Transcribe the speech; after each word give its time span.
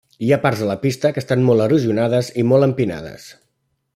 Hi 0.27 0.31
ha 0.35 0.37
parts 0.45 0.63
de 0.63 0.69
la 0.69 0.77
pista 0.85 1.11
que 1.17 1.21
estan 1.25 1.43
molt 1.49 1.65
erosionades 1.67 2.33
i 2.43 2.47
molt 2.53 2.69
empinades. 2.71 3.31